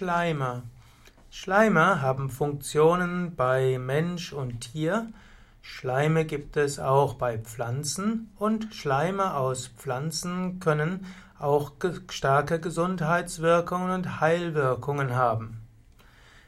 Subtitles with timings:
[0.00, 0.62] Schleime.
[1.30, 5.12] Schleime haben Funktionen bei Mensch und Tier.
[5.60, 11.04] Schleime gibt es auch bei Pflanzen und Schleime aus Pflanzen können
[11.38, 11.72] auch
[12.08, 15.60] starke Gesundheitswirkungen und Heilwirkungen haben.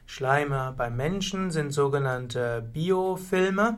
[0.07, 3.77] Schleime bei Menschen sind sogenannte Biofilme.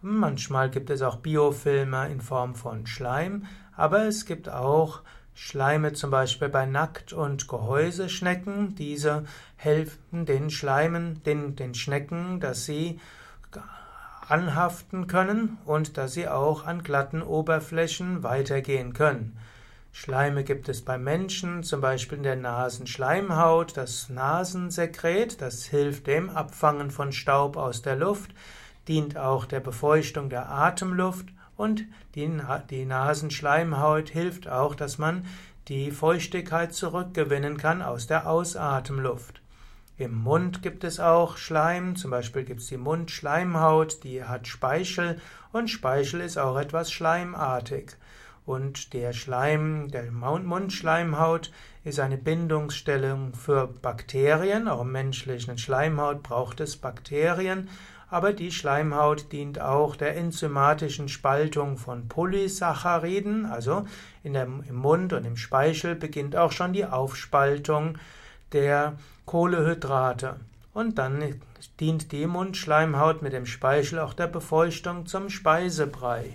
[0.00, 3.46] Manchmal gibt es auch Biofilme in Form von Schleim,
[3.76, 5.02] aber es gibt auch
[5.34, 8.74] Schleime zum Beispiel bei Nackt- und Gehäuseschnecken.
[8.74, 9.24] Diese
[9.56, 13.00] helfen den Schleimen, den, den Schnecken, dass sie
[14.28, 19.36] anhaften können und dass sie auch an glatten Oberflächen weitergehen können.
[19.94, 26.30] Schleime gibt es bei Menschen, zum Beispiel in der Nasenschleimhaut, das Nasensekret, das hilft dem
[26.30, 28.30] Abfangen von Staub aus der Luft,
[28.88, 31.84] dient auch der Befeuchtung der Atemluft und
[32.14, 32.30] die,
[32.70, 35.26] die Nasenschleimhaut hilft auch, dass man
[35.68, 39.40] die Feuchtigkeit zurückgewinnen kann aus der Ausatemluft.
[39.98, 45.20] Im Mund gibt es auch Schleim, zum Beispiel gibt es die Mundschleimhaut, die hat Speichel
[45.52, 47.92] und Speichel ist auch etwas schleimartig.
[48.44, 51.52] Und der Schleim der Mundschleimhaut
[51.84, 54.66] ist eine Bindungsstelle für Bakterien.
[54.66, 57.68] Auch im menschlichen Schleimhaut braucht es Bakterien
[58.12, 63.86] aber die Schleimhaut dient auch der enzymatischen Spaltung von Polysacchariden, also
[64.22, 67.96] in der, im Mund und im Speichel beginnt auch schon die Aufspaltung
[68.52, 70.36] der Kohlehydrate.
[70.74, 71.40] Und dann
[71.80, 76.34] dient die Mundschleimhaut mit dem Speichel auch der Befeuchtung zum Speisebrei.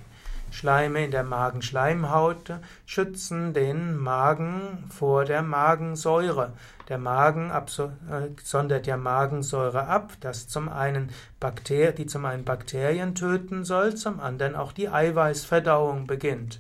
[0.52, 2.54] Schleime in der Magenschleimhaut
[2.86, 6.54] schützen den Magen vor der Magensäure.
[6.90, 13.14] Der Magen äh, sondert ja Magensäure ab, das zum einen Bakter die zum einen Bakterien
[13.14, 16.60] töten soll, zum anderen auch die Eiweißverdauung beginnt.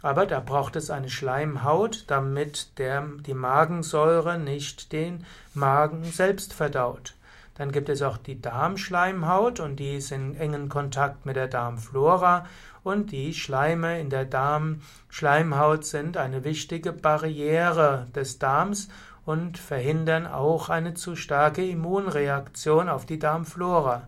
[0.00, 7.14] Aber da braucht es eine Schleimhaut, damit der, die Magensäure nicht den Magen selbst verdaut.
[7.58, 12.46] Dann gibt es auch die Darmschleimhaut und die ist in engen Kontakt mit der Darmflora
[12.84, 18.88] und die Schleime in der Darmschleimhaut sind eine wichtige Barriere des Darms
[19.26, 24.06] und verhindern auch eine zu starke Immunreaktion auf die Darmflora.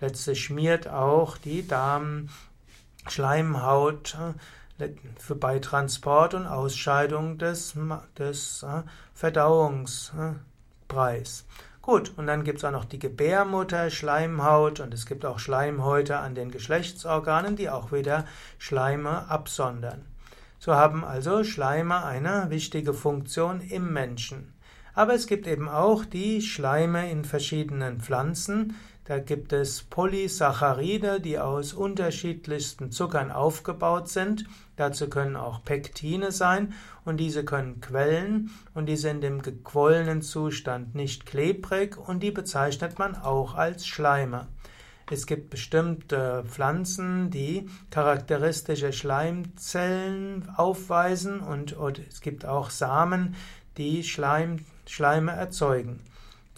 [0.00, 4.18] Letztlich schmiert auch die Darmschleimhaut
[4.78, 7.74] äh, für bei Transport und Ausscheidung des,
[8.18, 8.82] des äh,
[9.14, 11.46] Verdauungspreis.
[11.88, 16.18] Gut, und dann gibt es auch noch die Gebärmutter, Schleimhaut und es gibt auch Schleimhäute
[16.18, 18.26] an den Geschlechtsorganen, die auch wieder
[18.58, 20.04] Schleime absondern.
[20.58, 24.52] So haben also Schleime eine wichtige Funktion im Menschen.
[24.92, 28.74] Aber es gibt eben auch die Schleime in verschiedenen Pflanzen.
[29.08, 34.44] Da gibt es Polysaccharide, die aus unterschiedlichsten Zuckern aufgebaut sind.
[34.76, 36.74] Dazu können auch Pektine sein
[37.06, 42.98] und diese können quellen und die sind im gequollenen Zustand nicht klebrig und die bezeichnet
[42.98, 44.46] man auch als Schleime.
[45.10, 53.36] Es gibt bestimmte Pflanzen, die charakteristische Schleimzellen aufweisen und, und es gibt auch Samen,
[53.78, 56.00] die Schleim, Schleime erzeugen.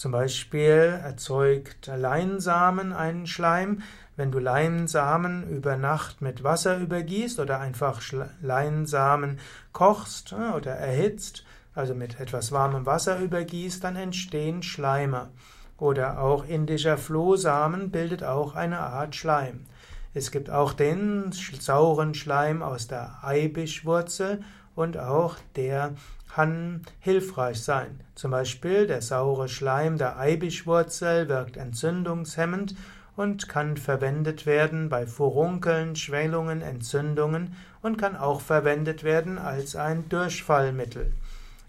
[0.01, 3.83] Zum Beispiel erzeugt Leinsamen einen Schleim.
[4.17, 8.01] Wenn du Leinsamen über Nacht mit Wasser übergießt oder einfach
[8.41, 9.41] Leinsamen
[9.73, 11.45] kochst äh, oder erhitzt,
[11.75, 15.29] also mit etwas warmem Wasser übergießt, dann entstehen Schleime.
[15.77, 19.67] Oder auch indischer Flohsamen bildet auch eine Art Schleim.
[20.15, 24.41] Es gibt auch den sauren Schleim aus der Eibischwurzel
[24.75, 25.95] und auch der
[26.33, 28.01] kann hilfreich sein.
[28.15, 32.75] Zum Beispiel der saure Schleim der Eibischwurzel wirkt entzündungshemmend
[33.17, 40.09] und kann verwendet werden bei Furunkeln, Schwellungen, Entzündungen und kann auch verwendet werden als ein
[40.09, 41.13] Durchfallmittel.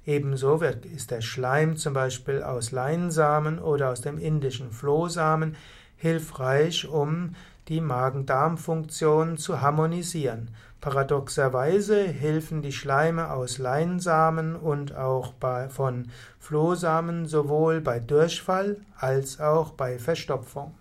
[0.06, 5.56] Ebenso wird, ist der Schleim zum Beispiel aus Leinsamen oder aus dem indischen Flohsamen
[5.98, 7.36] hilfreich, um
[7.72, 10.50] die Magen-Darm-Funktion zu harmonisieren.
[10.82, 19.40] Paradoxerweise helfen die Schleime aus Leinsamen und auch bei, von Flohsamen sowohl bei Durchfall als
[19.40, 20.74] auch bei Verstopfung.